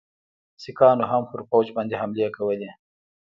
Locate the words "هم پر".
1.11-1.41